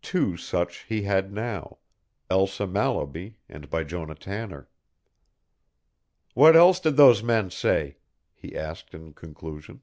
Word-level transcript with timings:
Two 0.00 0.36
such 0.36 0.84
he 0.84 1.02
had 1.02 1.32
now: 1.32 1.78
Elsa 2.30 2.68
Mallaby 2.68 3.38
and 3.48 3.68
Bijonah 3.68 4.14
Tanner. 4.16 4.68
"What 6.34 6.54
else 6.54 6.78
did 6.78 6.96
those 6.96 7.20
men 7.24 7.50
say?" 7.50 7.96
he 8.32 8.56
asked 8.56 8.94
in 8.94 9.12
conclusion. 9.12 9.82